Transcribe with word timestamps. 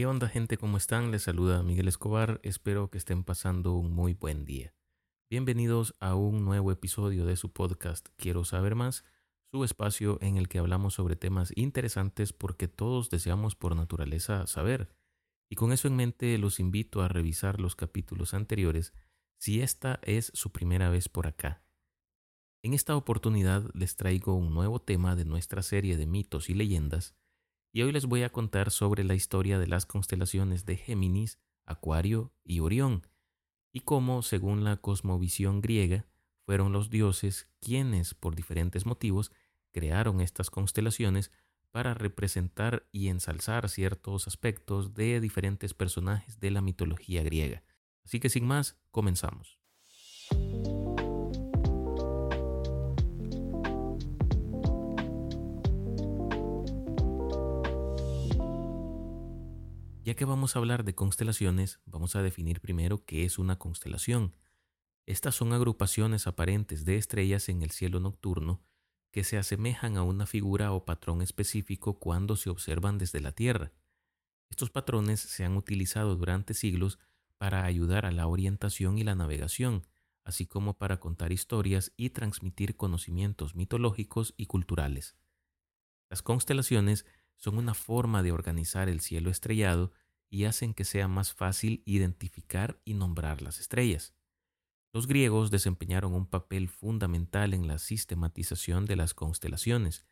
¿Qué 0.00 0.06
onda 0.06 0.30
gente? 0.30 0.56
¿Cómo 0.56 0.78
están? 0.78 1.10
Les 1.10 1.24
saluda 1.24 1.62
Miguel 1.62 1.86
Escobar. 1.86 2.40
Espero 2.42 2.88
que 2.88 2.96
estén 2.96 3.22
pasando 3.22 3.74
un 3.74 3.92
muy 3.92 4.14
buen 4.14 4.46
día. 4.46 4.72
Bienvenidos 5.28 5.94
a 6.00 6.14
un 6.14 6.42
nuevo 6.42 6.72
episodio 6.72 7.26
de 7.26 7.36
su 7.36 7.52
podcast 7.52 8.08
Quiero 8.16 8.46
saber 8.46 8.76
más, 8.76 9.04
su 9.52 9.62
espacio 9.62 10.16
en 10.22 10.38
el 10.38 10.48
que 10.48 10.58
hablamos 10.58 10.94
sobre 10.94 11.16
temas 11.16 11.52
interesantes 11.54 12.32
porque 12.32 12.66
todos 12.66 13.10
deseamos 13.10 13.56
por 13.56 13.76
naturaleza 13.76 14.46
saber. 14.46 14.88
Y 15.50 15.56
con 15.56 15.70
eso 15.70 15.86
en 15.86 15.96
mente 15.96 16.38
los 16.38 16.60
invito 16.60 17.02
a 17.02 17.08
revisar 17.08 17.60
los 17.60 17.76
capítulos 17.76 18.32
anteriores 18.32 18.94
si 19.38 19.60
esta 19.60 20.00
es 20.00 20.32
su 20.32 20.50
primera 20.50 20.88
vez 20.88 21.10
por 21.10 21.26
acá. 21.26 21.62
En 22.62 22.72
esta 22.72 22.96
oportunidad 22.96 23.70
les 23.74 23.96
traigo 23.96 24.34
un 24.34 24.54
nuevo 24.54 24.80
tema 24.80 25.14
de 25.14 25.26
nuestra 25.26 25.60
serie 25.60 25.98
de 25.98 26.06
mitos 26.06 26.48
y 26.48 26.54
leyendas 26.54 27.19
y 27.72 27.82
hoy 27.82 27.92
les 27.92 28.06
voy 28.06 28.22
a 28.22 28.30
contar 28.30 28.70
sobre 28.70 29.04
la 29.04 29.14
historia 29.14 29.58
de 29.58 29.66
las 29.66 29.86
constelaciones 29.86 30.66
de 30.66 30.76
Géminis, 30.76 31.38
Acuario 31.64 32.32
y 32.44 32.60
Orión, 32.60 33.06
y 33.72 33.80
cómo, 33.80 34.22
según 34.22 34.64
la 34.64 34.76
cosmovisión 34.78 35.60
griega, 35.60 36.06
fueron 36.44 36.72
los 36.72 36.90
dioses 36.90 37.48
quienes, 37.60 38.14
por 38.14 38.34
diferentes 38.34 38.86
motivos, 38.86 39.30
crearon 39.70 40.20
estas 40.20 40.50
constelaciones 40.50 41.30
para 41.70 41.94
representar 41.94 42.88
y 42.90 43.08
ensalzar 43.08 43.68
ciertos 43.68 44.26
aspectos 44.26 44.94
de 44.94 45.20
diferentes 45.20 45.74
personajes 45.74 46.40
de 46.40 46.50
la 46.50 46.60
mitología 46.60 47.22
griega. 47.22 47.62
Así 48.04 48.18
que 48.18 48.28
sin 48.28 48.44
más, 48.44 48.80
comenzamos. 48.90 49.59
Ya 60.10 60.16
que 60.16 60.24
vamos 60.24 60.56
a 60.56 60.58
hablar 60.58 60.82
de 60.82 60.96
constelaciones, 60.96 61.78
vamos 61.86 62.16
a 62.16 62.22
definir 62.22 62.60
primero 62.60 63.04
qué 63.04 63.24
es 63.24 63.38
una 63.38 63.60
constelación. 63.60 64.34
Estas 65.06 65.36
son 65.36 65.52
agrupaciones 65.52 66.26
aparentes 66.26 66.84
de 66.84 66.96
estrellas 66.96 67.48
en 67.48 67.62
el 67.62 67.70
cielo 67.70 68.00
nocturno 68.00 68.60
que 69.12 69.22
se 69.22 69.38
asemejan 69.38 69.96
a 69.96 70.02
una 70.02 70.26
figura 70.26 70.72
o 70.72 70.84
patrón 70.84 71.22
específico 71.22 72.00
cuando 72.00 72.34
se 72.34 72.50
observan 72.50 72.98
desde 72.98 73.20
la 73.20 73.30
Tierra. 73.30 73.70
Estos 74.48 74.68
patrones 74.70 75.20
se 75.20 75.44
han 75.44 75.56
utilizado 75.56 76.16
durante 76.16 76.54
siglos 76.54 76.98
para 77.38 77.64
ayudar 77.64 78.04
a 78.04 78.10
la 78.10 78.26
orientación 78.26 78.98
y 78.98 79.04
la 79.04 79.14
navegación, 79.14 79.86
así 80.24 80.44
como 80.44 80.76
para 80.76 80.98
contar 80.98 81.30
historias 81.30 81.92
y 81.96 82.10
transmitir 82.10 82.74
conocimientos 82.76 83.54
mitológicos 83.54 84.34
y 84.36 84.46
culturales. 84.46 85.14
Las 86.08 86.20
constelaciones 86.20 87.06
son 87.36 87.58
una 87.58 87.74
forma 87.74 88.24
de 88.24 88.32
organizar 88.32 88.88
el 88.88 88.98
cielo 88.98 89.30
estrellado 89.30 89.92
y 90.30 90.44
hacen 90.44 90.72
que 90.72 90.84
sea 90.84 91.08
más 91.08 91.34
fácil 91.34 91.82
identificar 91.84 92.80
y 92.84 92.94
nombrar 92.94 93.42
las 93.42 93.58
estrellas. 93.58 94.14
Los 94.92 95.06
griegos 95.06 95.50
desempeñaron 95.50 96.14
un 96.14 96.26
papel 96.26 96.68
fundamental 96.68 97.52
en 97.52 97.66
la 97.66 97.78
sistematización 97.78 98.86
de 98.86 98.96
las 98.96 99.12
constelaciones. 99.12 100.06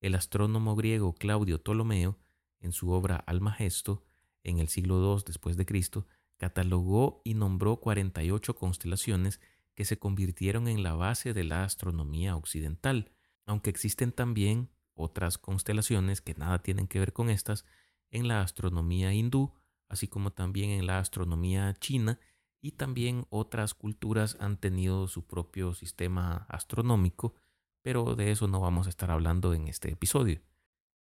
El 0.00 0.14
astrónomo 0.14 0.76
griego 0.76 1.14
Claudio 1.14 1.62
Ptolomeo, 1.62 2.18
en 2.60 2.72
su 2.72 2.90
obra 2.90 3.16
Almagesto, 3.16 4.04
en 4.42 4.58
el 4.58 4.68
siglo 4.68 5.14
II 5.16 5.22
después 5.26 5.56
de 5.56 5.66
Cristo, 5.66 6.06
catalogó 6.36 7.20
y 7.24 7.34
nombró 7.34 7.76
48 7.76 8.56
constelaciones 8.56 9.40
que 9.74 9.84
se 9.84 9.98
convirtieron 9.98 10.68
en 10.68 10.82
la 10.82 10.94
base 10.94 11.32
de 11.32 11.44
la 11.44 11.64
astronomía 11.64 12.36
occidental, 12.36 13.12
aunque 13.46 13.70
existen 13.70 14.12
también 14.12 14.70
otras 14.94 15.38
constelaciones 15.38 16.20
que 16.20 16.34
nada 16.34 16.62
tienen 16.62 16.86
que 16.86 16.98
ver 16.98 17.12
con 17.12 17.30
estas, 17.30 17.64
en 18.10 18.28
la 18.28 18.42
astronomía 18.42 19.12
hindú, 19.12 19.54
así 19.88 20.08
como 20.08 20.32
también 20.32 20.70
en 20.70 20.86
la 20.86 20.98
astronomía 20.98 21.74
china, 21.74 22.18
y 22.62 22.72
también 22.72 23.26
otras 23.30 23.74
culturas 23.74 24.36
han 24.40 24.58
tenido 24.58 25.08
su 25.08 25.26
propio 25.26 25.74
sistema 25.74 26.46
astronómico, 26.48 27.34
pero 27.82 28.14
de 28.14 28.30
eso 28.30 28.48
no 28.48 28.60
vamos 28.60 28.86
a 28.86 28.90
estar 28.90 29.10
hablando 29.10 29.54
en 29.54 29.68
este 29.68 29.90
episodio. 29.90 30.42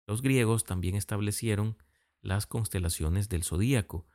Los 0.05 0.21
griegos 0.21 0.63
también 0.63 0.95
establecieron 0.95 1.77
las 2.21 2.45
constelaciones 2.45 3.29
del 3.29 3.43
zodíaco, 3.43 4.05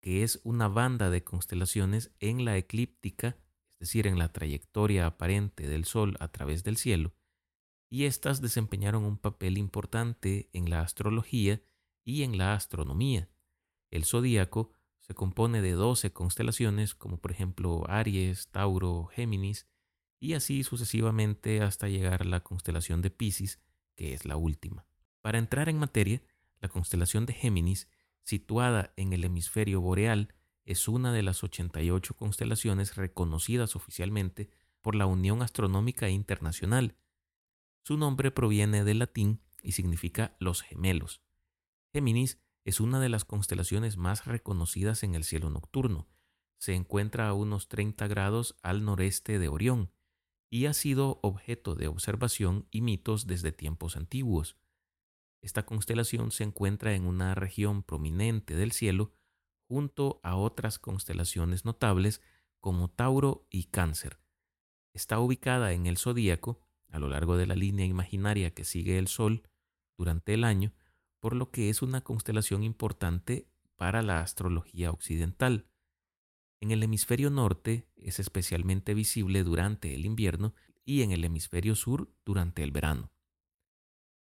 que 0.00 0.22
es 0.22 0.40
una 0.44 0.68
banda 0.68 1.10
de 1.10 1.24
constelaciones 1.24 2.12
en 2.20 2.44
la 2.44 2.56
eclíptica, 2.56 3.36
es 3.70 3.78
decir, 3.78 4.06
en 4.06 4.18
la 4.18 4.32
trayectoria 4.32 5.06
aparente 5.06 5.68
del 5.68 5.84
Sol 5.84 6.16
a 6.20 6.28
través 6.28 6.64
del 6.64 6.76
cielo, 6.76 7.12
y 7.90 8.04
éstas 8.04 8.40
desempeñaron 8.40 9.04
un 9.04 9.18
papel 9.18 9.58
importante 9.58 10.48
en 10.52 10.70
la 10.70 10.80
astrología 10.80 11.60
y 12.04 12.22
en 12.22 12.38
la 12.38 12.54
astronomía. 12.54 13.28
El 13.90 14.04
zodíaco 14.04 14.72
se 15.00 15.14
compone 15.14 15.62
de 15.62 15.72
12 15.72 16.12
constelaciones, 16.12 16.94
como 16.94 17.18
por 17.18 17.32
ejemplo 17.32 17.84
Aries, 17.88 18.48
Tauro, 18.48 19.06
Géminis, 19.06 19.66
y 20.20 20.34
así 20.34 20.62
sucesivamente 20.62 21.62
hasta 21.62 21.88
llegar 21.88 22.22
a 22.22 22.26
la 22.26 22.40
constelación 22.40 23.02
de 23.02 23.10
Pisces, 23.10 23.60
que 23.96 24.12
es 24.12 24.24
la 24.24 24.36
última. 24.36 24.86
Para 25.20 25.38
entrar 25.38 25.68
en 25.68 25.78
materia, 25.78 26.22
la 26.60 26.68
constelación 26.68 27.26
de 27.26 27.32
Géminis, 27.32 27.88
situada 28.22 28.92
en 28.96 29.12
el 29.12 29.24
hemisferio 29.24 29.80
boreal, 29.80 30.34
es 30.64 30.86
una 30.88 31.12
de 31.12 31.22
las 31.22 31.42
88 31.42 32.14
constelaciones 32.14 32.96
reconocidas 32.96 33.74
oficialmente 33.76 34.50
por 34.80 34.94
la 34.94 35.06
Unión 35.06 35.42
Astronómica 35.42 36.08
Internacional. 36.08 36.96
Su 37.82 37.96
nombre 37.96 38.30
proviene 38.30 38.84
del 38.84 39.00
latín 39.00 39.40
y 39.62 39.72
significa 39.72 40.36
los 40.38 40.62
gemelos. 40.62 41.22
Géminis 41.92 42.40
es 42.64 42.80
una 42.80 43.00
de 43.00 43.08
las 43.08 43.24
constelaciones 43.24 43.96
más 43.96 44.26
reconocidas 44.26 45.02
en 45.02 45.14
el 45.14 45.24
cielo 45.24 45.50
nocturno. 45.50 46.08
Se 46.58 46.74
encuentra 46.74 47.28
a 47.28 47.34
unos 47.34 47.68
30 47.68 48.06
grados 48.06 48.56
al 48.62 48.84
noreste 48.84 49.38
de 49.38 49.48
Orión 49.48 49.92
y 50.50 50.66
ha 50.66 50.74
sido 50.74 51.20
objeto 51.22 51.74
de 51.74 51.88
observación 51.88 52.68
y 52.70 52.82
mitos 52.82 53.26
desde 53.26 53.52
tiempos 53.52 53.96
antiguos. 53.96 54.56
Esta 55.42 55.64
constelación 55.64 56.32
se 56.32 56.44
encuentra 56.44 56.94
en 56.94 57.06
una 57.06 57.34
región 57.34 57.82
prominente 57.82 58.54
del 58.54 58.72
cielo 58.72 59.14
junto 59.68 60.20
a 60.22 60.36
otras 60.36 60.78
constelaciones 60.78 61.64
notables 61.64 62.20
como 62.60 62.90
Tauro 62.90 63.46
y 63.48 63.64
Cáncer. 63.64 64.20
Está 64.92 65.18
ubicada 65.18 65.72
en 65.72 65.86
el 65.86 65.96
zodíaco, 65.96 66.60
a 66.88 66.98
lo 66.98 67.08
largo 67.08 67.36
de 67.36 67.46
la 67.46 67.54
línea 67.54 67.86
imaginaria 67.86 68.52
que 68.52 68.64
sigue 68.64 68.98
el 68.98 69.08
Sol 69.08 69.48
durante 69.96 70.34
el 70.34 70.44
año, 70.44 70.74
por 71.20 71.36
lo 71.36 71.50
que 71.50 71.68
es 71.68 71.82
una 71.82 72.00
constelación 72.00 72.62
importante 72.62 73.48
para 73.76 74.02
la 74.02 74.20
astrología 74.20 74.90
occidental. 74.90 75.68
En 76.60 76.70
el 76.70 76.82
hemisferio 76.82 77.30
norte 77.30 77.88
es 77.96 78.18
especialmente 78.18 78.94
visible 78.94 79.44
durante 79.44 79.94
el 79.94 80.04
invierno 80.04 80.54
y 80.84 81.02
en 81.02 81.12
el 81.12 81.24
hemisferio 81.24 81.76
sur 81.76 82.12
durante 82.24 82.62
el 82.62 82.72
verano. 82.72 83.12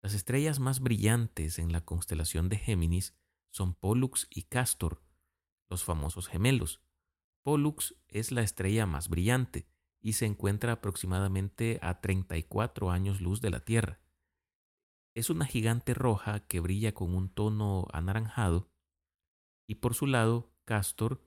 Las 0.01 0.13
estrellas 0.13 0.59
más 0.59 0.79
brillantes 0.79 1.59
en 1.59 1.71
la 1.71 1.81
constelación 1.81 2.47
de 2.47 2.57
Géminis 2.57 3.15
son 3.51 3.73
Pollux 3.73 4.27
y 4.29 4.43
Castor, 4.43 5.01
los 5.69 5.83
famosos 5.83 6.27
gemelos. 6.27 6.81
Pollux 7.43 7.95
es 8.07 8.31
la 8.31 8.41
estrella 8.41 8.85
más 8.85 9.09
brillante 9.09 9.67
y 10.01 10.13
se 10.13 10.25
encuentra 10.25 10.73
aproximadamente 10.73 11.79
a 11.81 12.01
34 12.01 12.91
años 12.91 13.21
luz 13.21 13.41
de 13.41 13.49
la 13.49 13.61
Tierra. 13.61 13.99
Es 15.15 15.29
una 15.29 15.45
gigante 15.45 15.93
roja 15.93 16.41
que 16.41 16.59
brilla 16.59 16.93
con 16.93 17.15
un 17.15 17.29
tono 17.29 17.87
anaranjado 17.93 18.69
y 19.65 19.75
por 19.75 19.95
su 19.95 20.07
lado, 20.07 20.51
Castor 20.65 21.23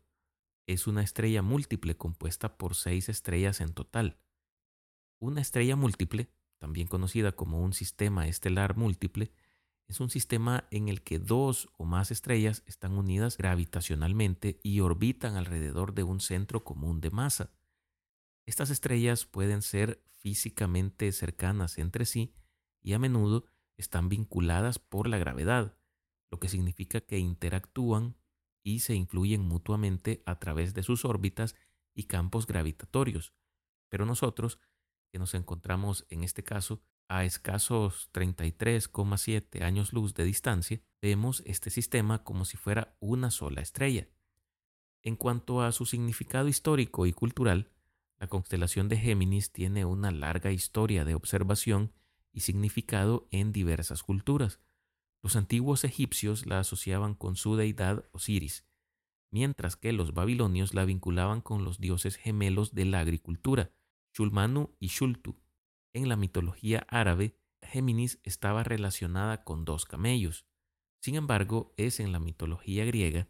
es 0.67 0.87
una 0.87 1.03
estrella 1.03 1.41
múltiple 1.41 1.97
compuesta 1.97 2.59
por 2.59 2.75
seis 2.75 3.09
estrellas 3.09 3.63
en 3.63 3.73
total. 3.73 4.21
Una 5.19 5.41
estrella 5.41 5.75
múltiple, 5.75 6.29
también 6.59 6.87
conocida 6.87 7.33
como 7.33 7.63
un 7.63 7.73
sistema 7.73 8.29
estelar 8.29 8.77
múltiple, 8.77 9.33
es 9.89 10.01
un 10.01 10.11
sistema 10.11 10.69
en 10.71 10.91
el 10.91 11.03
que 11.03 11.19
dos 11.19 11.71
o 11.79 11.87
más 11.87 12.11
estrellas 12.11 12.63
están 12.67 12.93
unidas 12.93 13.39
gravitacionalmente 13.39 14.61
y 14.63 14.81
orbitan 14.81 15.37
alrededor 15.37 15.95
de 15.95 16.03
un 16.03 16.21
centro 16.21 16.63
común 16.63 17.01
de 17.01 17.11
masa. 17.11 17.55
Estas 18.45 18.69
estrellas 18.69 19.25
pueden 19.25 19.63
ser 19.63 20.05
físicamente 20.11 21.11
cercanas 21.13 21.79
entre 21.79 22.05
sí 22.05 22.35
y 22.83 22.93
a 22.93 22.99
menudo 22.99 23.47
están 23.79 24.11
vinculadas 24.11 24.79
por 24.79 25.09
la 25.09 25.17
gravedad, 25.17 25.79
lo 26.31 26.39
que 26.39 26.49
significa 26.49 27.01
que 27.01 27.19
interactúan 27.19 28.17
y 28.63 28.81
se 28.81 28.95
influyen 28.95 29.41
mutuamente 29.43 30.23
a 30.27 30.39
través 30.39 30.75
de 30.75 30.83
sus 30.83 31.07
órbitas 31.07 31.55
y 31.95 32.05
campos 32.05 32.47
gravitatorios. 32.47 33.33
Pero 33.89 34.05
nosotros, 34.05 34.61
que 35.11 35.19
nos 35.19 35.33
encontramos 35.35 36.07
en 36.11 36.23
este 36.23 36.45
caso 36.45 36.83
a 37.09 37.25
escasos 37.25 38.11
33,7 38.13 39.63
años 39.63 39.95
luz 39.95 40.13
de 40.13 40.25
distancia, 40.25 40.83
vemos 41.01 41.43
este 41.47 41.71
sistema 41.71 42.23
como 42.25 42.45
si 42.45 42.59
fuera 42.59 42.97
una 43.01 43.31
sola 43.31 43.63
estrella. 43.63 44.09
En 45.03 45.17
cuanto 45.17 45.63
a 45.63 45.73
su 45.73 45.87
significado 45.87 46.49
histórico 46.49 47.07
y 47.07 47.13
cultural, 47.13 47.71
la 48.19 48.27
constelación 48.27 48.89
de 48.89 48.99
Géminis 48.99 49.53
tiene 49.53 49.85
una 49.85 50.11
larga 50.11 50.51
historia 50.51 51.05
de 51.05 51.15
observación 51.15 51.93
y 52.39 52.41
significado 52.41 53.27
en 53.33 53.51
diversas 53.51 54.05
culturas. 54.05 54.61
Los 55.25 55.35
antiguos 55.35 55.83
egipcios 55.83 56.47
la 56.47 56.61
asociaban 56.61 57.17
con 57.17 57.35
su 57.35 57.57
deidad 57.57 58.05
Osiris, 58.13 58.65
mientras 59.33 59.75
que 59.75 59.93
los 59.93 60.15
babilonios 60.15 60.73
la 60.73 60.85
vinculaban 60.85 61.41
con 61.41 61.65
los 61.65 61.81
dioses 61.81 62.15
gemelos 62.15 62.77
de 62.77 62.85
la 62.85 63.01
agricultura, 63.01 63.73
Shulmanu 64.15 64.73
y 64.79 64.87
Shultu. 64.87 65.37
En 65.93 66.09
la 66.09 66.15
mitología 66.15 66.87
árabe, 66.89 67.37
Géminis 67.61 68.21
estaba 68.23 68.63
relacionada 68.63 69.43
con 69.43 69.65
dos 69.65 69.85
camellos. 69.85 70.47
Sin 71.01 71.17
embargo, 71.17 71.75
es 71.77 71.99
en 71.99 72.13
la 72.13 72.21
mitología 72.21 72.85
griega 72.85 73.27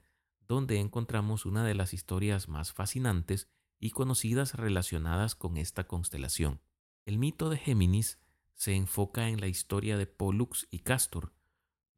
donde 0.46 0.80
encontramos 0.80 1.46
una 1.46 1.64
de 1.64 1.74
las 1.74 1.94
historias 1.94 2.46
más 2.46 2.74
fascinantes 2.74 3.48
y 3.80 3.90
conocidas 3.90 4.52
relacionadas 4.52 5.34
con 5.34 5.56
esta 5.56 5.86
constelación. 5.86 6.60
El 7.06 7.16
mito 7.16 7.48
de 7.48 7.56
Géminis 7.56 8.18
se 8.58 8.74
enfoca 8.74 9.28
en 9.28 9.40
la 9.40 9.46
historia 9.46 9.96
de 9.96 10.08
Pollux 10.08 10.66
y 10.72 10.80
Castor, 10.80 11.32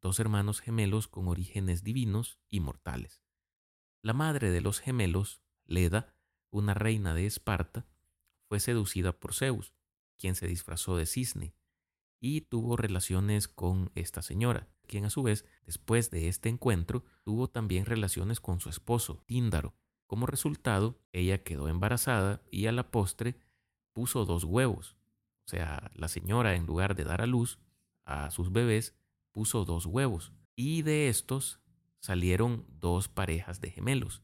dos 0.02 0.20
hermanos 0.20 0.60
gemelos 0.60 1.08
con 1.08 1.26
orígenes 1.26 1.82
divinos 1.82 2.38
y 2.50 2.60
mortales. 2.60 3.22
La 4.02 4.12
madre 4.12 4.50
de 4.50 4.60
los 4.60 4.78
gemelos, 4.78 5.42
Leda, 5.64 6.14
una 6.50 6.74
reina 6.74 7.14
de 7.14 7.24
Esparta, 7.24 7.86
fue 8.46 8.60
seducida 8.60 9.18
por 9.18 9.32
Zeus, 9.32 9.72
quien 10.18 10.34
se 10.34 10.46
disfrazó 10.46 10.96
de 10.96 11.06
cisne, 11.06 11.54
y 12.20 12.42
tuvo 12.42 12.76
relaciones 12.76 13.48
con 13.48 13.90
esta 13.94 14.20
señora, 14.20 14.68
quien 14.86 15.06
a 15.06 15.10
su 15.10 15.22
vez, 15.22 15.46
después 15.64 16.10
de 16.10 16.28
este 16.28 16.50
encuentro, 16.50 17.04
tuvo 17.24 17.48
también 17.48 17.86
relaciones 17.86 18.38
con 18.38 18.60
su 18.60 18.68
esposo, 18.68 19.22
Tíndaro. 19.24 19.74
Como 20.06 20.26
resultado, 20.26 21.00
ella 21.12 21.42
quedó 21.42 21.68
embarazada 21.68 22.42
y 22.50 22.66
a 22.66 22.72
la 22.72 22.90
postre 22.90 23.40
puso 23.94 24.26
dos 24.26 24.44
huevos. 24.44 24.99
O 25.50 25.56
sea, 25.56 25.90
la 25.96 26.06
señora 26.06 26.54
en 26.54 26.64
lugar 26.64 26.94
de 26.94 27.02
dar 27.02 27.22
a 27.22 27.26
luz 27.26 27.58
a 28.04 28.30
sus 28.30 28.52
bebés, 28.52 28.94
puso 29.32 29.64
dos 29.64 29.84
huevos. 29.84 30.32
Y 30.54 30.82
de 30.82 31.08
estos 31.08 31.58
salieron 31.98 32.64
dos 32.78 33.08
parejas 33.08 33.60
de 33.60 33.72
gemelos, 33.72 34.22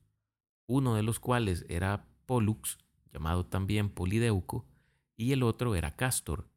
uno 0.68 0.94
de 0.94 1.02
los 1.02 1.18
cuales 1.18 1.66
era 1.68 2.06
Pollux 2.26 2.78
llamado 3.12 3.44
también 3.44 3.90
Polideuco, 3.90 4.68
y 5.16 5.32
el 5.32 5.42
otro 5.42 5.74
era 5.74 5.96
Castor. 5.96 6.48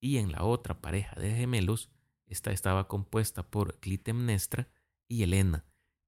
Y 0.00 0.16
en 0.16 0.32
la 0.32 0.42
otra 0.42 0.80
pareja 0.80 1.20
de 1.20 1.34
gemelos, 1.34 1.90
esta 2.24 2.50
estaba 2.50 2.88
compuesta 2.88 3.50
por 3.50 3.78
Clitemnestra 3.78 4.70
y 5.06 5.22
Helena, 5.22 5.66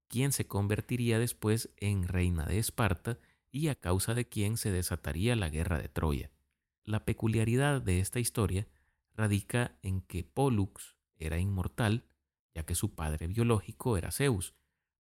quien 0.08 0.32
se 0.32 0.47
convertiría 0.47 1.19
después 1.19 1.69
en 1.76 2.08
reina 2.08 2.47
de 2.47 2.61
Esparta 2.61 3.19
y 3.50 3.69
a 3.69 3.75
causa 3.75 4.14
de 4.14 4.26
quien 4.26 4.56
se 4.56 4.70
desataría 4.70 5.37
la 5.37 5.50
guerra 5.50 5.76
de 5.76 5.91
Troya. 5.91 6.31
La 6.91 7.05
peculiaridad 7.05 7.81
de 7.81 8.01
esta 8.01 8.19
historia 8.19 8.67
radica 9.15 9.79
en 9.81 10.01
que 10.01 10.25
Pollux 10.25 10.97
era 11.19 11.39
inmortal, 11.39 12.05
ya 12.53 12.67
que 12.67 12.75
su 12.75 12.97
padre 12.97 13.29
biológico 13.29 13.97
era 13.97 14.11
Zeus, 14.11 14.57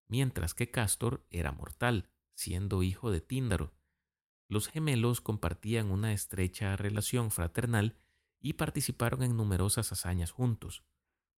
mientras 0.07 0.53
que 0.53 0.69
Castor 0.69 1.25
era 1.31 1.51
mortal, 1.51 2.11
siendo 2.35 2.83
hijo 2.83 3.09
de 3.09 3.21
Tíndaro, 3.21 3.73
los 4.47 4.67
gemelos 4.67 5.19
compartían 5.19 5.89
una 5.89 6.13
estrecha 6.13 6.75
relación 6.75 7.31
fraternal 7.31 7.95
y 8.39 8.53
participaron 8.53 9.23
en 9.23 9.35
numerosas 9.35 9.91
hazañas 9.91 10.29
juntos. 10.29 10.83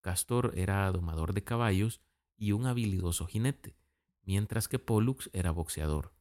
Castor 0.02 0.52
era 0.54 0.92
domador 0.92 1.32
de 1.32 1.44
caballos 1.44 2.02
y 2.36 2.52
un 2.52 2.66
habilidoso 2.66 3.24
jinete, 3.24 3.74
mientras 4.20 4.68
que 4.68 4.78
Pollux 4.78 5.30
era 5.32 5.50
boxeador. 5.50 6.12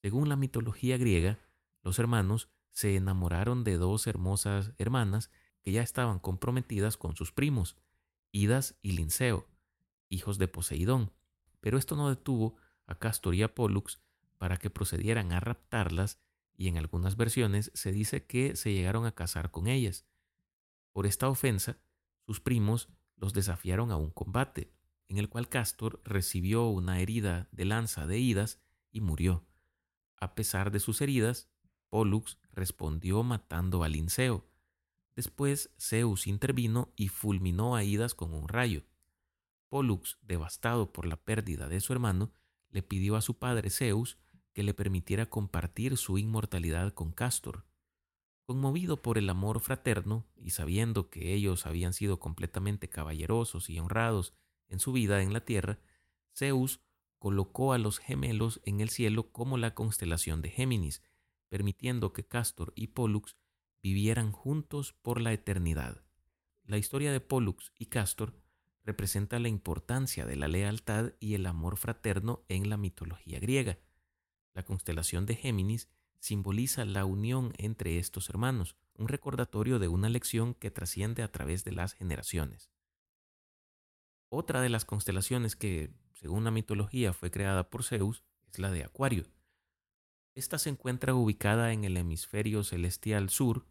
Según 0.00 0.30
la 0.30 0.36
mitología 0.36 0.96
griega, 0.96 1.38
los 1.82 1.98
hermanos 1.98 2.48
se 2.72 2.96
enamoraron 2.96 3.64
de 3.64 3.76
dos 3.76 4.06
hermosas 4.06 4.72
hermanas 4.78 5.30
que 5.62 5.72
ya 5.72 5.82
estaban 5.82 6.18
comprometidas 6.18 6.96
con 6.96 7.14
sus 7.14 7.32
primos, 7.32 7.76
Idas 8.32 8.76
y 8.82 8.92
Linceo, 8.92 9.46
hijos 10.08 10.38
de 10.38 10.48
Poseidón, 10.48 11.12
pero 11.60 11.78
esto 11.78 11.96
no 11.96 12.08
detuvo 12.08 12.56
a 12.86 12.98
Castor 12.98 13.34
y 13.34 13.42
a 13.42 13.54
Pollux 13.54 14.00
para 14.38 14.56
que 14.56 14.70
procedieran 14.70 15.32
a 15.32 15.40
raptarlas 15.40 16.18
y 16.56 16.68
en 16.68 16.78
algunas 16.78 17.16
versiones 17.16 17.70
se 17.74 17.92
dice 17.92 18.26
que 18.26 18.56
se 18.56 18.72
llegaron 18.72 19.06
a 19.06 19.12
casar 19.12 19.50
con 19.50 19.68
ellas. 19.68 20.06
Por 20.92 21.06
esta 21.06 21.28
ofensa, 21.28 21.78
sus 22.26 22.40
primos 22.40 22.88
los 23.16 23.32
desafiaron 23.32 23.90
a 23.90 23.96
un 23.96 24.10
combate, 24.10 24.72
en 25.08 25.18
el 25.18 25.28
cual 25.28 25.48
Castor 25.48 26.00
recibió 26.04 26.66
una 26.66 27.00
herida 27.00 27.48
de 27.52 27.64
lanza 27.64 28.06
de 28.06 28.18
Idas 28.18 28.60
y 28.90 29.00
murió. 29.00 29.46
A 30.16 30.34
pesar 30.34 30.70
de 30.70 30.80
sus 30.80 31.00
heridas, 31.00 31.48
Pollux 31.88 32.38
respondió 32.52 33.22
matando 33.22 33.82
a 33.82 33.88
Linceo. 33.88 34.46
Después 35.14 35.70
Zeus 35.78 36.26
intervino 36.26 36.92
y 36.96 37.08
fulminó 37.08 37.76
a 37.76 37.84
Idas 37.84 38.14
con 38.14 38.32
un 38.32 38.48
rayo. 38.48 38.84
Pollux, 39.68 40.18
devastado 40.22 40.92
por 40.92 41.06
la 41.06 41.16
pérdida 41.16 41.68
de 41.68 41.80
su 41.80 41.92
hermano, 41.92 42.32
le 42.70 42.82
pidió 42.82 43.16
a 43.16 43.22
su 43.22 43.38
padre 43.38 43.70
Zeus 43.70 44.18
que 44.52 44.62
le 44.62 44.74
permitiera 44.74 45.26
compartir 45.26 45.96
su 45.96 46.18
inmortalidad 46.18 46.92
con 46.92 47.12
Castor. 47.12 47.64
Conmovido 48.44 49.00
por 49.02 49.18
el 49.18 49.30
amor 49.30 49.60
fraterno 49.60 50.26
y 50.36 50.50
sabiendo 50.50 51.08
que 51.08 51.32
ellos 51.32 51.64
habían 51.64 51.92
sido 51.92 52.18
completamente 52.18 52.88
caballerosos 52.88 53.70
y 53.70 53.78
honrados 53.78 54.34
en 54.68 54.78
su 54.78 54.92
vida 54.92 55.22
en 55.22 55.32
la 55.32 55.44
tierra, 55.44 55.78
Zeus 56.34 56.80
colocó 57.18 57.72
a 57.72 57.78
los 57.78 57.98
gemelos 57.98 58.60
en 58.64 58.80
el 58.80 58.88
cielo 58.88 59.30
como 59.30 59.56
la 59.56 59.74
constelación 59.74 60.42
de 60.42 60.50
Géminis, 60.50 61.02
permitiendo 61.52 62.14
que 62.14 62.24
Castor 62.24 62.72
y 62.74 62.86
Pollux 62.88 63.36
vivieran 63.82 64.32
juntos 64.32 64.94
por 65.02 65.20
la 65.20 65.34
eternidad. 65.34 66.02
La 66.64 66.78
historia 66.78 67.12
de 67.12 67.20
Pollux 67.20 67.72
y 67.78 67.86
Castor 67.86 68.34
representa 68.84 69.38
la 69.38 69.48
importancia 69.48 70.24
de 70.24 70.36
la 70.36 70.48
lealtad 70.48 71.12
y 71.20 71.34
el 71.34 71.44
amor 71.44 71.76
fraterno 71.76 72.44
en 72.48 72.70
la 72.70 72.78
mitología 72.78 73.38
griega 73.38 73.78
la 74.54 74.64
constelación 74.64 75.26
de 75.26 75.34
Géminis 75.34 75.88
simboliza 76.18 76.84
la 76.84 77.04
unión 77.04 77.52
entre 77.56 77.98
estos 77.98 78.28
hermanos, 78.28 78.76
un 78.94 79.08
recordatorio 79.08 79.78
de 79.78 79.88
una 79.88 80.08
lección 80.08 80.54
que 80.54 80.70
trasciende 80.70 81.22
a 81.22 81.32
través 81.32 81.64
de 81.64 81.72
las 81.72 81.94
generaciones. 81.94 82.70
Otra 84.28 84.60
de 84.60 84.68
las 84.68 84.84
constelaciones 84.84 85.56
que, 85.56 85.92
según 86.14 86.44
la 86.44 86.50
mitología, 86.50 87.12
fue 87.12 87.30
creada 87.30 87.70
por 87.70 87.82
Zeus 87.82 88.24
es 88.50 88.58
la 88.58 88.70
de 88.70 88.84
Acuario. 88.84 89.24
Esta 90.34 90.58
se 90.58 90.70
encuentra 90.70 91.14
ubicada 91.14 91.72
en 91.72 91.84
el 91.84 91.96
hemisferio 91.96 92.64
celestial 92.64 93.28
sur, 93.28 93.66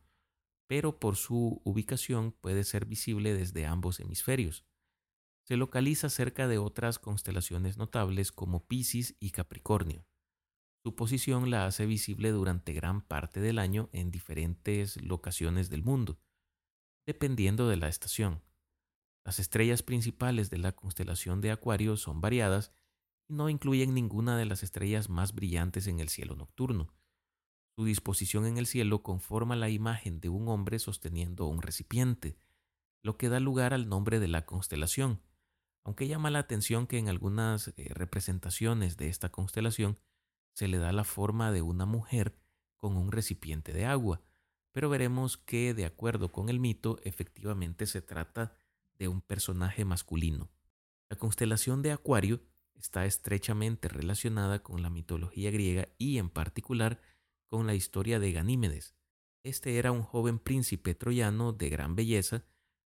pero 0.67 0.99
por 0.99 1.15
su 1.15 1.61
ubicación 1.63 2.33
puede 2.33 2.63
ser 2.63 2.85
visible 2.85 3.33
desde 3.33 3.65
ambos 3.65 3.99
hemisferios. 3.99 4.63
Se 5.43 5.57
localiza 5.57 6.09
cerca 6.09 6.47
de 6.47 6.59
otras 6.59 6.99
constelaciones 6.99 7.77
notables 7.77 8.31
como 8.31 8.67
Piscis 8.67 9.15
y 9.19 9.31
Capricornio. 9.31 10.05
Su 10.83 10.95
posición 10.95 11.49
la 11.49 11.65
hace 11.65 11.85
visible 11.85 12.31
durante 12.31 12.73
gran 12.73 13.01
parte 13.01 13.39
del 13.39 13.59
año 13.59 13.89
en 13.91 14.11
diferentes 14.11 15.01
locaciones 15.01 15.69
del 15.69 15.83
mundo, 15.83 16.19
dependiendo 17.05 17.67
de 17.67 17.77
la 17.77 17.87
estación. 17.87 18.43
Las 19.25 19.39
estrellas 19.39 19.83
principales 19.83 20.49
de 20.49 20.57
la 20.59 20.71
constelación 20.71 21.41
de 21.41 21.51
Acuario 21.51 21.97
son 21.97 22.21
variadas 22.21 22.71
no 23.31 23.49
incluyen 23.49 23.93
ninguna 23.93 24.37
de 24.37 24.45
las 24.45 24.61
estrellas 24.61 25.09
más 25.09 25.33
brillantes 25.33 25.87
en 25.87 25.99
el 25.99 26.09
cielo 26.09 26.35
nocturno. 26.35 26.93
Su 27.75 27.85
disposición 27.85 28.45
en 28.45 28.57
el 28.57 28.67
cielo 28.67 29.01
conforma 29.01 29.55
la 29.55 29.69
imagen 29.69 30.19
de 30.19 30.29
un 30.29 30.47
hombre 30.49 30.77
sosteniendo 30.77 31.47
un 31.47 31.61
recipiente, 31.61 32.37
lo 33.01 33.17
que 33.17 33.29
da 33.29 33.39
lugar 33.39 33.73
al 33.73 33.87
nombre 33.87 34.19
de 34.19 34.27
la 34.27 34.45
constelación, 34.45 35.21
aunque 35.83 36.07
llama 36.07 36.29
la 36.29 36.39
atención 36.39 36.85
que 36.85 36.97
en 36.97 37.07
algunas 37.07 37.69
eh, 37.69 37.89
representaciones 37.93 38.97
de 38.97 39.07
esta 39.07 39.29
constelación 39.29 39.97
se 40.53 40.67
le 40.67 40.77
da 40.77 40.91
la 40.91 41.05
forma 41.05 41.51
de 41.51 41.61
una 41.61 41.85
mujer 41.85 42.37
con 42.77 42.97
un 42.97 43.11
recipiente 43.11 43.73
de 43.73 43.85
agua, 43.85 44.21
pero 44.73 44.89
veremos 44.89 45.37
que, 45.37 45.73
de 45.73 45.85
acuerdo 45.85 46.31
con 46.31 46.49
el 46.49 46.59
mito, 46.59 46.99
efectivamente 47.03 47.85
se 47.85 48.01
trata 48.01 48.55
de 48.95 49.07
un 49.07 49.21
personaje 49.21 49.85
masculino. 49.85 50.51
La 51.09 51.17
constelación 51.17 51.81
de 51.81 51.91
Acuario 51.91 52.41
está 52.75 53.05
estrechamente 53.05 53.87
relacionada 53.87 54.63
con 54.63 54.81
la 54.81 54.89
mitología 54.89 55.51
griega 55.51 55.89
y 55.97 56.17
en 56.17 56.29
particular 56.29 57.01
con 57.47 57.67
la 57.67 57.75
historia 57.75 58.19
de 58.19 58.31
Ganímedes. 58.31 58.95
Este 59.43 59.77
era 59.77 59.91
un 59.91 60.03
joven 60.03 60.39
príncipe 60.39 60.95
troyano 60.95 61.53
de 61.53 61.69
gran 61.69 61.95
belleza, 61.95 62.45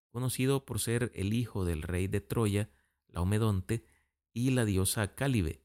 conocido 0.10 0.66
por 0.66 0.80
ser 0.80 1.12
el 1.14 1.34
hijo 1.34 1.66
del 1.66 1.82
rey 1.82 2.08
de 2.08 2.22
Troya, 2.22 2.70
Laomedonte, 3.08 3.86
y 4.34 4.52
la 4.52 4.66
diosa 4.66 5.16
Cálibe. 5.16 5.64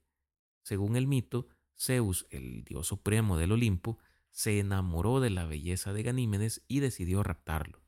Según 0.63 0.97
el 0.97 1.07
mito, 1.07 1.49
Zeus, 1.79 2.27
el 2.31 2.65
dios 2.65 2.87
supremo 2.87 3.37
del 3.37 3.53
Olimpo, 3.53 3.99
se 4.31 4.59
enamoró 4.59 5.21
de 5.21 5.31
la 5.31 5.47
belleza 5.47 5.93
de 5.93 6.03
Ganímedes 6.03 6.63
y 6.69 6.81
decidió 6.81 7.23
raptarlo. 7.23 7.83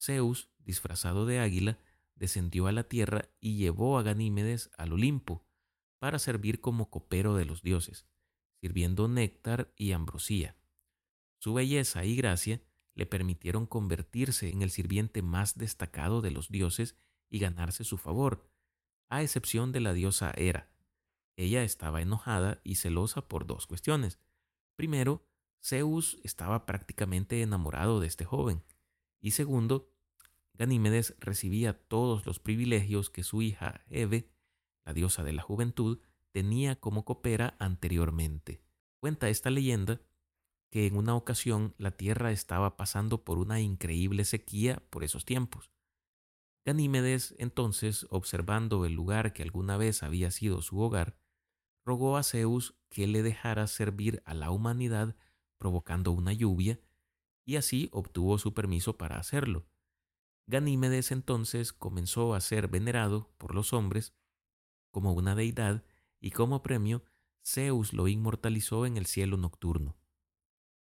Zeus, 0.00 0.48
disfrazado 0.58 1.26
de 1.26 1.38
águila, 1.38 1.78
descendió 2.20 2.66
a 2.66 2.72
la 2.72 2.84
tierra 2.84 3.30
y 3.40 3.56
llevó 3.56 3.98
a 3.98 4.02
Ganímedes 4.02 4.70
al 4.76 4.92
Olimpo 4.92 5.44
para 5.98 6.18
servir 6.18 6.60
como 6.60 6.90
copero 6.90 7.34
de 7.34 7.46
los 7.46 7.62
dioses, 7.62 8.06
sirviendo 8.60 9.08
néctar 9.08 9.72
y 9.74 9.92
ambrosía. 9.92 10.54
Su 11.38 11.54
belleza 11.54 12.04
y 12.04 12.14
gracia 12.14 12.62
le 12.94 13.06
permitieron 13.06 13.66
convertirse 13.66 14.50
en 14.50 14.60
el 14.60 14.70
sirviente 14.70 15.22
más 15.22 15.56
destacado 15.56 16.20
de 16.20 16.30
los 16.30 16.50
dioses 16.50 16.94
y 17.30 17.38
ganarse 17.38 17.84
su 17.84 17.96
favor, 17.96 18.50
a 19.08 19.22
excepción 19.22 19.72
de 19.72 19.80
la 19.80 19.94
diosa 19.94 20.30
Hera. 20.36 20.70
Ella 21.36 21.64
estaba 21.64 22.02
enojada 22.02 22.60
y 22.64 22.74
celosa 22.74 23.28
por 23.28 23.46
dos 23.46 23.66
cuestiones. 23.66 24.18
Primero, 24.76 25.26
Zeus 25.62 26.18
estaba 26.22 26.66
prácticamente 26.66 27.40
enamorado 27.40 27.98
de 27.98 28.08
este 28.08 28.26
joven. 28.26 28.62
Y 29.22 29.30
segundo, 29.30 29.89
Ganímedes 30.60 31.16
recibía 31.20 31.72
todos 31.72 32.26
los 32.26 32.38
privilegios 32.38 33.08
que 33.08 33.22
su 33.22 33.40
hija 33.40 33.82
Eve, 33.88 34.28
la 34.84 34.92
diosa 34.92 35.24
de 35.24 35.32
la 35.32 35.40
juventud, 35.40 36.00
tenía 36.32 36.76
como 36.78 37.06
copera 37.06 37.56
anteriormente. 37.58 38.60
Cuenta 38.98 39.30
esta 39.30 39.48
leyenda 39.48 40.02
que 40.70 40.86
en 40.86 40.98
una 40.98 41.16
ocasión 41.16 41.74
la 41.78 41.92
tierra 41.92 42.30
estaba 42.30 42.76
pasando 42.76 43.24
por 43.24 43.38
una 43.38 43.62
increíble 43.62 44.26
sequía 44.26 44.82
por 44.90 45.02
esos 45.02 45.24
tiempos. 45.24 45.70
Ganímedes, 46.66 47.34
entonces, 47.38 48.06
observando 48.10 48.84
el 48.84 48.92
lugar 48.92 49.32
que 49.32 49.42
alguna 49.42 49.78
vez 49.78 50.02
había 50.02 50.30
sido 50.30 50.60
su 50.60 50.78
hogar, 50.78 51.16
rogó 51.86 52.18
a 52.18 52.22
Zeus 52.22 52.74
que 52.90 53.06
le 53.06 53.22
dejara 53.22 53.66
servir 53.66 54.22
a 54.26 54.34
la 54.34 54.50
humanidad 54.50 55.16
provocando 55.56 56.12
una 56.12 56.34
lluvia, 56.34 56.78
y 57.46 57.56
así 57.56 57.88
obtuvo 57.92 58.36
su 58.36 58.52
permiso 58.52 58.98
para 58.98 59.18
hacerlo. 59.18 59.69
Ganímedes 60.46 61.12
entonces 61.12 61.72
comenzó 61.72 62.34
a 62.34 62.40
ser 62.40 62.68
venerado 62.68 63.32
por 63.38 63.54
los 63.54 63.72
hombres 63.72 64.14
como 64.90 65.12
una 65.12 65.34
deidad 65.34 65.84
y 66.20 66.30
como 66.30 66.62
premio 66.62 67.04
Zeus 67.44 67.92
lo 67.92 68.08
inmortalizó 68.08 68.86
en 68.86 68.96
el 68.96 69.06
cielo 69.06 69.36
nocturno. 69.36 69.96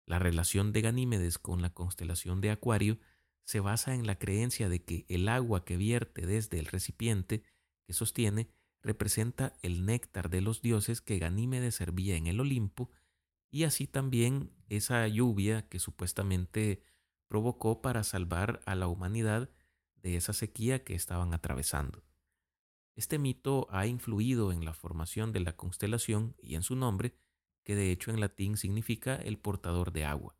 La 0.06 0.18
relación 0.18 0.72
de 0.72 0.82
Ganímedes 0.82 1.38
con 1.38 1.62
la 1.62 1.74
constelación 1.74 2.40
de 2.40 2.50
Acuario 2.50 2.98
se 3.44 3.60
basa 3.60 3.94
en 3.94 4.06
la 4.06 4.18
creencia 4.18 4.68
de 4.68 4.84
que 4.84 5.04
el 5.08 5.28
agua 5.28 5.64
que 5.64 5.76
vierte 5.76 6.26
desde 6.26 6.58
el 6.58 6.66
recipiente 6.66 7.42
que 7.84 7.92
sostiene 7.92 8.48
representa 8.82 9.56
el 9.62 9.84
néctar 9.84 10.30
de 10.30 10.40
los 10.40 10.62
dioses 10.62 11.00
que 11.00 11.18
Ganímedes 11.18 11.74
servía 11.74 12.16
en 12.16 12.26
el 12.26 12.40
Olimpo 12.40 12.90
y 13.50 13.64
así 13.64 13.86
también 13.86 14.52
esa 14.68 15.06
lluvia 15.08 15.68
que 15.68 15.78
supuestamente 15.78 16.82
provocó 17.28 17.82
para 17.82 18.04
salvar 18.04 18.60
a 18.66 18.74
la 18.74 18.88
humanidad 18.88 19.50
de 19.96 20.16
esa 20.16 20.32
sequía 20.32 20.84
que 20.84 20.94
estaban 20.94 21.34
atravesando. 21.34 22.04
Este 22.94 23.18
mito 23.18 23.66
ha 23.70 23.86
influido 23.86 24.52
en 24.52 24.64
la 24.64 24.72
formación 24.72 25.32
de 25.32 25.40
la 25.40 25.56
constelación 25.56 26.34
y 26.40 26.54
en 26.54 26.62
su 26.62 26.76
nombre, 26.76 27.14
que 27.62 27.74
de 27.74 27.90
hecho 27.90 28.10
en 28.10 28.20
latín 28.20 28.56
significa 28.56 29.16
el 29.16 29.38
portador 29.38 29.92
de 29.92 30.04
agua. 30.04 30.36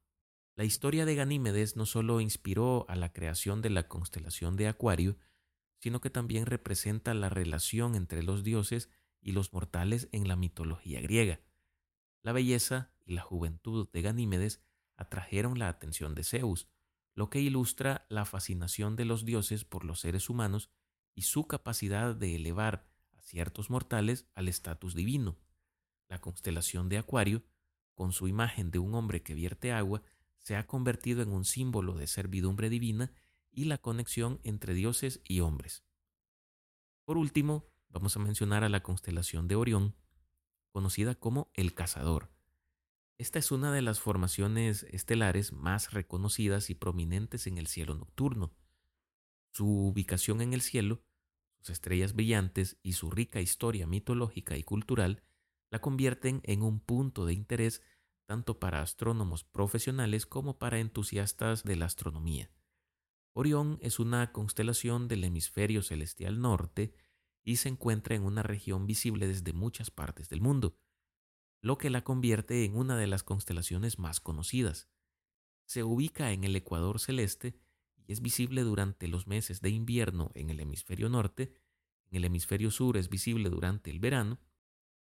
La 0.55 0.65
historia 0.65 1.05
de 1.05 1.15
Ganímedes 1.15 1.77
no 1.77 1.85
solo 1.85 2.21
inspiró 2.21 2.87
a 2.89 2.97
la 2.97 3.13
creación 3.13 3.61
de 3.61 3.69
la 3.69 3.89
constelación 3.89 4.57
de 4.57 4.69
Acuario, 4.69 5.19
sino 5.81 6.01
que 6.01 6.09
también 6.09 6.47
representa 6.47 7.13
la 7.13 7.29
relación 7.29 7.95
entre 7.95 8.23
los 8.23 8.43
dioses 8.43 8.89
y 9.21 9.33
los 9.33 9.53
mortales 9.53 10.09
en 10.13 10.29
la 10.29 10.37
mitología 10.37 11.01
griega. 11.03 11.41
La 12.23 12.33
belleza 12.33 12.91
y 13.05 13.13
la 13.13 13.23
juventud 13.23 13.89
de 13.93 14.01
Ganímedes 14.01 14.63
atrajeron 14.97 15.59
la 15.59 15.69
atención 15.69 16.15
de 16.15 16.25
Zeus, 16.25 16.69
lo 17.17 17.31
que 17.31 17.41
ilustra 17.41 18.07
la 18.11 18.27
fascinación 18.27 18.95
de 18.95 19.07
los 19.07 19.25
dioses 19.25 19.65
por 19.65 19.85
los 19.85 20.01
seres 20.01 20.29
humanos 20.29 20.71
y 21.15 21.23
su 21.23 21.47
capacidad 21.49 22.15
de 22.15 22.37
elevar 22.37 22.87
a 23.15 23.23
ciertos 23.23 23.71
mortales 23.71 24.29
al 24.35 24.49
estatus 24.49 24.95
divino. 24.95 25.39
La 26.09 26.21
constelación 26.21 26.91
de 26.91 26.99
Acuario, 26.99 27.43
con 27.95 28.13
su 28.13 28.29
imagen 28.29 28.71
de 28.71 28.79
un 28.79 28.95
hombre 28.95 29.23
que 29.23 29.35
vierte 29.35 29.73
agua, 29.73 30.03
se 30.37 30.57
ha 30.57 30.67
convertido 30.67 31.23
en 31.23 31.33
un 31.33 31.47
símbolo 31.47 31.95
de 31.95 32.07
servidumbre 32.07 32.69
divina 32.69 33.11
y 33.51 33.65
la 33.65 33.79
conexión 33.79 34.39
entre 34.45 34.75
dioses 34.75 35.23
y 35.25 35.41
hombres. 35.41 35.85
Por 37.07 37.17
último, 37.17 37.65
vamos 37.89 38.15
a 38.17 38.21
mencionar 38.21 38.63
a 38.63 38.69
la 38.69 38.83
constelación 38.83 39.49
de 39.49 39.57
Orión, 39.57 39.97
conocida 40.71 41.15
como 41.15 41.51
el 41.55 41.73
Cazador. 41.73 42.36
Esta 43.19 43.39
es 43.39 43.51
una 43.51 43.73
de 43.73 43.81
las 43.81 43.99
formaciones 43.99 44.83
estelares 44.91 45.53
más 45.53 45.93
reconocidas 45.93 46.69
y 46.69 46.75
prominentes 46.75 47.47
en 47.47 47.57
el 47.57 47.67
cielo 47.67 47.95
nocturno. 47.95 48.55
Su 49.53 49.67
ubicación 49.67 50.43
en 50.43 50.53
el 50.53 50.61
cielo, 50.61 51.03
sus 51.59 51.71
estrellas 51.71 52.13
brillantes 52.13 52.77
y 52.83 52.93
su 52.93 53.11
rica 53.11 53.41
historia 53.41 53.87
mitológica 53.87 54.59
y 54.59 54.63
cultural 54.65 55.23
la 55.71 55.81
convierten 55.81 56.43
en 56.45 56.63
un 56.63 56.79
punto 56.79 57.25
de 57.25 57.33
interés 57.33 57.83
tanto 58.27 58.59
para 58.59 58.83
astrónomos 58.83 59.45
profesionales 59.45 60.27
como 60.27 60.59
para 60.59 60.79
entusiastas 60.79 61.65
de 61.65 61.77
la 61.77 61.87
astronomía. 61.87 62.51
Orión 63.33 63.79
es 63.81 63.99
una 63.99 64.31
constelación 64.33 65.09
del 65.09 65.25
hemisferio 65.25 65.83
celestial 65.83 66.41
norte 66.41 66.95
y 67.43 67.57
se 67.57 67.71
encuentra 67.71 68.15
en 68.15 68.25
una 68.25 68.43
región 68.43 68.87
visible 68.87 69.27
desde 69.27 69.55
muchas 69.55 69.91
partes 69.91 70.29
del 70.29 70.43
mundo, 70.43 70.77
lo 71.67 71.79
que 71.79 71.91
la 71.91 72.05
convierte 72.05 72.65
en 72.65 72.77
una 72.77 72.97
de 72.97 73.09
las 73.09 73.25
constelaciones 73.25 73.99
más 73.99 74.21
conocidas. 74.21 74.89
Se 75.65 75.83
ubica 75.83 76.31
en 76.31 76.45
el 76.45 76.55
ecuador 76.55 77.01
celeste 77.01 77.59
es 78.07 78.23
visible 78.23 78.63
durante 78.63 79.09
los 79.09 79.27
meses 79.27 79.61
de 79.61 79.71
invierno 79.71 80.31
en 80.37 80.51
el 80.51 80.61
hemisferio 80.61 81.09
norte, 81.09 81.53
en 82.09 82.19
el 82.19 82.25
hemisferio 82.27 82.71
sur 82.71 82.97
es 82.97 83.09
visible 83.09 83.51
durante 83.51 83.91
el 83.91 83.99
verano, 83.99 84.39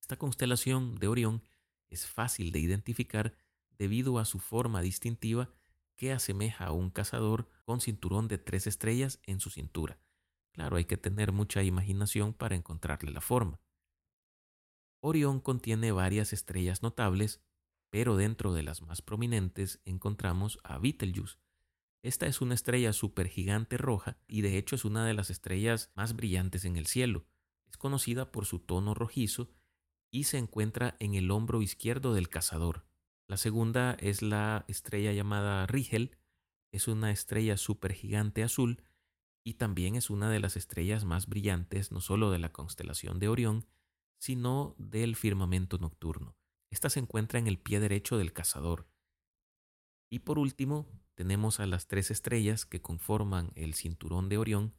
esta 0.01 0.17
constelación 0.17 0.95
de 1.01 1.09
Orión 1.09 1.43
es 1.91 2.07
fácil 2.07 2.53
de 2.53 2.61
identificar 2.61 3.37
debido 3.77 4.21
a 4.21 4.25
su 4.25 4.39
forma 4.39 4.83
distintiva 4.83 5.51
que 5.97 6.13
asemeja 6.13 6.67
a 6.67 6.73
un 6.73 6.91
cazador 6.91 7.49
con 7.65 7.81
cinturón 7.81 8.29
de 8.29 8.39
tres 8.39 8.69
estrellas 8.69 9.19
en 9.25 9.41
su 9.41 9.51
cintura. 9.51 9.99
Claro, 10.53 10.77
hay 10.77 10.85
que 10.85 10.97
tener 10.97 11.33
mucha 11.33 11.65
imaginación 11.65 12.33
para 12.33 12.55
encontrarle 12.55 13.11
la 13.11 13.21
forma. 13.21 13.59
Orión 15.05 15.41
contiene 15.41 15.93
varias 15.93 16.33
estrellas 16.33 16.83
notables, 16.83 17.43
pero 17.91 18.17
dentro 18.17 18.55
de 18.55 18.63
las 18.63 18.81
más 18.83 19.03
prominentes 19.03 19.81
encontramos 19.85 20.59
a 20.63 20.79
Betelgeuse, 20.79 21.39
esta 22.03 22.27
es 22.27 22.41
una 22.41 22.55
estrella 22.55 22.93
supergigante 22.93 23.77
roja 23.77 24.19
y 24.27 24.41
de 24.41 24.59
hecho 24.59 24.75
es 24.75 24.85
una 24.85 25.07
de 25.07 25.15
las 25.15 25.31
estrellas 25.31 25.93
más 25.95 26.17
brillantes 26.17 26.65
en 26.65 26.77
el 26.77 26.87
cielo. 26.87 27.27
Es 27.69 27.77
conocida 27.77 28.33
por 28.33 28.45
su 28.45 28.59
tono 28.59 28.93
rojizo 28.93 29.51
y 30.11 30.25
se 30.25 30.39
encuentra 30.39 30.97
en 30.99 31.15
el 31.15 31.31
hombro 31.31 31.63
izquierdo 31.63 32.13
del 32.13 32.29
cazador. 32.29 32.85
La 33.29 33.37
segunda 33.37 33.97
es 34.01 34.21
la 34.21 34.65
estrella 34.67 35.13
llamada 35.13 35.65
Rigel. 35.67 36.19
Es 36.73 36.89
una 36.89 37.13
estrella 37.13 37.57
supergigante 37.57 38.43
azul 38.43 38.83
y 39.45 39.55
también 39.55 39.95
es 39.95 40.11
una 40.11 40.29
de 40.29 40.41
las 40.41 40.57
estrellas 40.57 41.05
más 41.05 41.29
brillantes 41.29 41.93
no 41.93 42.01
solo 42.01 42.33
de 42.33 42.41
la 42.41 42.53
constelación 42.53 43.21
de 43.21 43.29
Orión, 43.29 43.65
sino 44.23 44.77
del 44.79 45.17
firmamento 45.17 45.79
nocturno. 45.79 46.37
Esta 46.71 46.89
se 46.91 47.01
encuentra 47.01 47.41
en 47.41 47.49
el 47.49 47.59
pie 47.59 47.81
derecho 47.81 48.19
del 48.19 48.33
cazador. 48.33 48.87
Y 50.09 50.21
por 50.21 50.39
último, 50.39 50.87
tenemos 51.15 51.59
a 51.59 51.67
las 51.67 51.89
tres 51.89 52.13
estrellas 52.13 52.65
que 52.65 52.81
conforman 52.81 53.51
el 53.57 53.75
cinturón 53.75 54.29
de 54.29 54.39
Orión, 54.39 54.77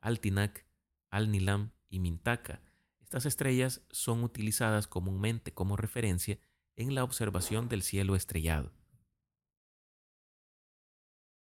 Altinac, 0.00 0.66
Alnilam 1.10 1.72
y 1.90 1.98
Mintaka. 1.98 2.62
Estas 2.98 3.26
estrellas 3.26 3.82
son 3.90 4.24
utilizadas 4.24 4.86
comúnmente 4.86 5.52
como 5.52 5.76
referencia 5.76 6.38
en 6.74 6.94
la 6.94 7.04
observación 7.04 7.68
del 7.68 7.82
cielo 7.82 8.16
estrellado. 8.16 8.72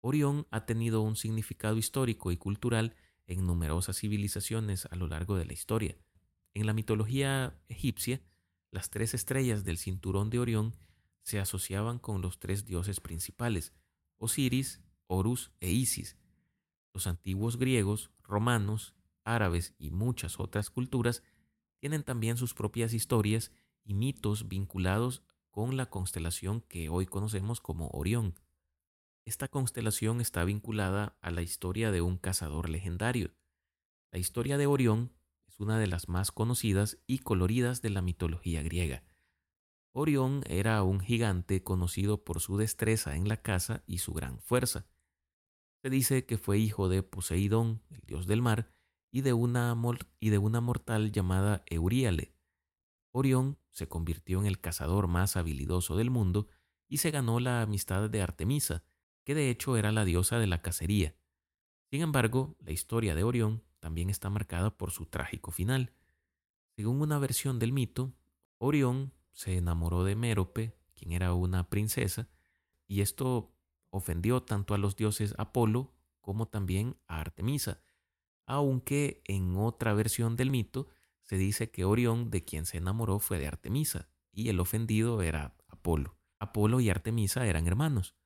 Orión 0.00 0.49
ha 0.50 0.67
tenido 0.67 1.00
un 1.03 1.15
significado 1.15 1.76
histórico 1.76 2.33
y 2.33 2.38
cultural 2.38 2.97
en 3.29 3.47
numerosas 3.47 4.00
civilizaciones 4.00 4.87
a 4.87 4.97
lo 4.97 5.07
largo 5.07 5.37
de 5.37 5.45
la 5.45 5.53
historia. 5.53 5.97
En 6.56 6.64
la 6.64 6.72
mitología 6.72 7.54
egipcia, 7.68 8.22
las 8.70 8.88
tres 8.88 9.12
estrellas 9.12 9.62
del 9.62 9.76
cinturón 9.76 10.30
de 10.30 10.38
Orión 10.38 10.75
se 11.20 11.38
asociaban 11.38 11.98
con 11.98 12.22
los 12.22 12.38
tres 12.38 12.64
dioses 12.64 12.98
principales, 12.98 13.75
Osiris, 14.16 14.80
Horus 15.06 15.52
e 15.60 15.70
Isis. 15.70 16.16
Los 16.94 17.06
antiguos 17.08 17.58
griegos, 17.58 18.10
romanos, 18.22 18.94
árabes 19.22 19.75
y 19.78 19.90
muchas 19.90 20.40
otras 20.40 20.70
culturas 20.70 21.22
tienen 21.78 22.02
también 22.04 22.38
sus 22.38 22.54
propias 22.54 22.94
historias 22.94 23.52
y 23.84 23.92
mitos 23.92 24.48
vinculados 24.48 25.22
con 25.50 25.76
la 25.76 25.90
constelación 25.90 26.62
que 26.62 26.88
hoy 26.88 27.04
conocemos 27.04 27.60
como 27.60 27.88
Orión. 27.88 28.40
Esta 29.26 29.48
constelación 29.48 30.22
está 30.22 30.42
vinculada 30.44 31.18
a 31.20 31.30
la 31.30 31.42
historia 31.42 31.90
de 31.90 32.00
un 32.00 32.16
cazador 32.16 32.70
legendario. 32.70 33.34
La 34.10 34.18
historia 34.18 34.56
de 34.56 34.66
Orión 34.66 35.12
una 35.58 35.78
de 35.78 35.86
las 35.86 36.08
más 36.08 36.32
conocidas 36.32 36.98
y 37.06 37.18
coloridas 37.18 37.82
de 37.82 37.90
la 37.90 38.02
mitología 38.02 38.62
griega. 38.62 39.04
Orión 39.92 40.42
era 40.46 40.82
un 40.82 41.00
gigante 41.00 41.62
conocido 41.62 42.22
por 42.22 42.40
su 42.40 42.58
destreza 42.58 43.16
en 43.16 43.28
la 43.28 43.40
caza 43.40 43.82
y 43.86 43.98
su 43.98 44.12
gran 44.12 44.40
fuerza. 44.40 44.86
Se 45.82 45.90
dice 45.90 46.26
que 46.26 46.36
fue 46.36 46.58
hijo 46.58 46.88
de 46.88 47.02
Poseidón, 47.02 47.82
el 47.90 48.00
dios 48.02 48.26
del 48.26 48.42
mar, 48.42 48.75
y 49.10 49.22
de 49.22 49.32
una, 49.32 49.75
y 50.20 50.30
de 50.30 50.38
una 50.38 50.60
mortal 50.60 51.12
llamada 51.12 51.62
Euríale. 51.66 52.34
Orión 53.12 53.58
se 53.70 53.88
convirtió 53.88 54.38
en 54.40 54.46
el 54.46 54.60
cazador 54.60 55.06
más 55.06 55.36
habilidoso 55.36 55.96
del 55.96 56.10
mundo 56.10 56.48
y 56.88 56.98
se 56.98 57.10
ganó 57.10 57.40
la 57.40 57.62
amistad 57.62 58.10
de 58.10 58.20
Artemisa, 58.20 58.84
que 59.25 59.34
de 59.34 59.48
hecho 59.48 59.76
era 59.78 59.92
la 59.92 60.04
diosa 60.04 60.38
de 60.38 60.46
la 60.46 60.60
cacería. 60.60 61.16
Sin 61.90 62.02
embargo, 62.02 62.56
la 62.60 62.72
historia 62.72 63.14
de 63.14 63.25
Orión 63.25 63.62
también 63.87 64.11
está 64.11 64.31
marcada 64.31 64.76
por 64.76 64.90
su 64.90 65.07
trágico 65.07 65.52
final. 65.52 65.93
Según 66.75 67.00
una 67.02 67.21
versión 67.21 67.61
del 67.61 67.73
mito, 67.73 68.12
Orión 68.59 69.12
se 69.31 69.57
enamoró 69.59 70.02
de 70.02 70.16
Mérope, 70.16 70.76
quien 70.97 71.12
era 71.12 71.35
una 71.35 71.71
princesa, 71.71 72.28
y 72.88 73.00
esto 73.00 73.55
ofendió 73.90 74.43
tanto 74.43 74.75
a 74.75 74.78
los 74.78 74.97
dioses 74.97 75.37
Apolo 75.38 75.95
como 76.21 76.49
también 76.49 76.97
a 77.07 77.21
Artemisa, 77.21 77.81
aunque 78.45 79.23
en 79.25 79.57
otra 79.57 79.95
versión 79.95 80.35
del 80.35 80.50
mito 80.50 80.88
se 81.23 81.37
dice 81.37 81.71
que 81.71 81.85
Orión 81.85 82.28
de 82.28 82.45
quien 82.45 82.66
se 82.66 82.78
enamoró 82.78 83.21
fue 83.21 83.38
de 83.38 83.47
Artemisa, 83.47 84.09
y 84.33 84.49
el 84.49 84.59
ofendido 84.59 85.23
era 85.23 85.55
Apolo. 85.69 86.16
Apolo 86.40 86.81
y 86.81 86.90
Artemisa 86.90 87.47
eran 87.47 87.69
hermanos. 87.69 88.16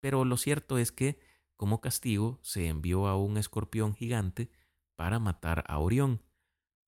Pero 0.00 0.26
lo 0.26 0.36
cierto 0.36 0.76
es 0.76 0.92
que, 0.92 1.18
como 1.56 1.80
castigo, 1.80 2.38
se 2.42 2.68
envió 2.68 3.06
a 3.06 3.16
un 3.16 3.38
escorpión 3.38 3.94
gigante 3.94 4.50
para 4.98 5.20
matar 5.20 5.62
a 5.68 5.78
Orión. 5.78 6.24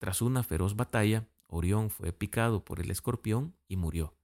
Tras 0.00 0.20
una 0.20 0.42
feroz 0.42 0.74
batalla, 0.74 1.28
Orión 1.46 1.90
fue 1.90 2.12
picado 2.12 2.64
por 2.64 2.80
el 2.80 2.90
escorpión 2.90 3.56
y 3.68 3.76
murió. 3.76 4.16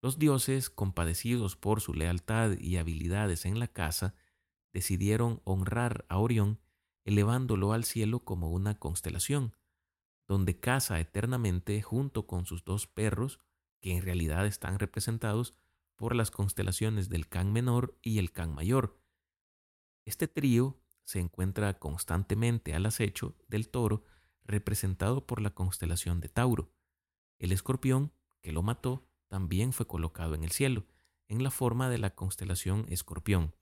Los 0.00 0.18
dioses, 0.18 0.70
compadecidos 0.70 1.56
por 1.56 1.82
su 1.82 1.92
lealtad 1.92 2.56
y 2.58 2.78
habilidades 2.78 3.44
en 3.44 3.58
la 3.58 3.68
caza, 3.68 4.14
decidieron 4.72 5.42
honrar 5.44 6.06
a 6.08 6.16
Orión 6.16 6.58
elevándolo 7.04 7.74
al 7.74 7.84
cielo 7.84 8.20
como 8.20 8.50
una 8.50 8.78
constelación, 8.78 9.54
donde 10.26 10.58
caza 10.58 10.98
eternamente 10.98 11.82
junto 11.82 12.26
con 12.26 12.46
sus 12.46 12.64
dos 12.64 12.86
perros, 12.86 13.40
que 13.82 13.94
en 13.94 14.02
realidad 14.02 14.46
están 14.46 14.78
representados 14.78 15.54
por 15.96 16.16
las 16.16 16.30
constelaciones 16.30 17.10
del 17.10 17.28
Can 17.28 17.52
menor 17.52 17.98
y 18.00 18.20
el 18.20 18.32
Can 18.32 18.54
mayor. 18.54 18.98
Este 20.06 20.28
trío 20.28 20.80
se 21.06 21.20
encuentra 21.20 21.78
constantemente 21.78 22.74
al 22.74 22.84
acecho 22.84 23.36
del 23.48 23.68
toro 23.68 24.04
representado 24.44 25.24
por 25.24 25.40
la 25.40 25.50
constelación 25.50 26.20
de 26.20 26.28
Tauro. 26.28 26.72
El 27.38 27.52
escorpión, 27.52 28.12
que 28.42 28.52
lo 28.52 28.62
mató, 28.62 29.08
también 29.28 29.72
fue 29.72 29.86
colocado 29.86 30.34
en 30.34 30.42
el 30.42 30.50
cielo, 30.50 30.84
en 31.28 31.42
la 31.42 31.50
forma 31.50 31.88
de 31.88 31.98
la 31.98 32.14
constelación 32.14 32.86
escorpión, 32.88 33.54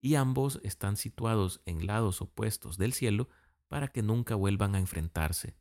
y 0.00 0.14
ambos 0.14 0.60
están 0.64 0.96
situados 0.96 1.60
en 1.66 1.86
lados 1.86 2.22
opuestos 2.22 2.78
del 2.78 2.94
cielo 2.94 3.28
para 3.68 3.88
que 3.88 4.02
nunca 4.02 4.34
vuelvan 4.34 4.74
a 4.74 4.78
enfrentarse. 4.78 5.56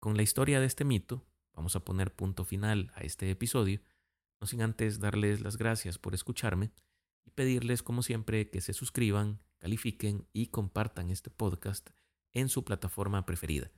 Con 0.00 0.16
la 0.16 0.22
historia 0.22 0.58
de 0.58 0.66
este 0.66 0.84
mito, 0.84 1.24
vamos 1.52 1.76
a 1.76 1.84
poner 1.84 2.14
punto 2.14 2.44
final 2.44 2.90
a 2.94 3.00
este 3.00 3.30
episodio, 3.30 3.80
no 4.40 4.48
sin 4.48 4.62
antes 4.62 4.98
darles 4.98 5.40
las 5.40 5.56
gracias 5.56 5.98
por 5.98 6.14
escucharme 6.14 6.72
y 7.24 7.30
pedirles 7.30 7.82
como 7.82 8.02
siempre 8.02 8.50
que 8.50 8.60
se 8.60 8.72
suscriban, 8.72 9.40
califiquen 9.58 10.28
y 10.32 10.48
compartan 10.48 11.10
este 11.10 11.30
podcast 11.30 11.90
en 12.32 12.48
su 12.48 12.64
plataforma 12.64 13.24
preferida, 13.24 13.70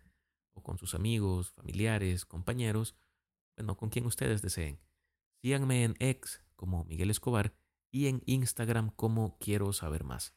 o 0.52 0.62
con 0.62 0.78
sus 0.78 0.94
amigos, 0.94 1.50
familiares, 1.50 2.24
compañeros, 2.24 2.96
bueno, 3.56 3.76
con 3.76 3.90
quien 3.90 4.06
ustedes 4.06 4.42
deseen. 4.42 4.80
Síganme 5.42 5.84
en 5.84 5.96
X 6.00 6.42
como 6.56 6.84
Miguel 6.84 7.10
Escobar 7.10 7.54
y 7.90 8.06
en 8.06 8.22
Instagram 8.26 8.90
como 8.90 9.38
Quiero 9.38 9.72
Saber 9.72 10.04
Más. 10.04 10.34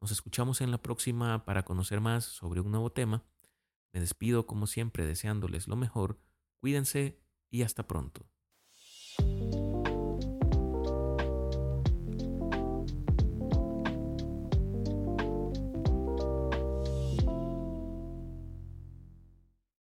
Nos 0.00 0.10
escuchamos 0.10 0.60
en 0.60 0.70
la 0.70 0.82
próxima 0.82 1.44
para 1.44 1.64
conocer 1.64 2.00
más 2.00 2.24
sobre 2.24 2.60
un 2.60 2.70
nuevo 2.70 2.92
tema. 2.92 3.24
Me 3.92 4.00
despido 4.00 4.46
como 4.46 4.66
siempre 4.66 5.06
deseándoles 5.06 5.68
lo 5.68 5.76
mejor, 5.76 6.20
cuídense 6.60 7.20
y 7.50 7.62
hasta 7.62 7.86
pronto. 7.86 8.26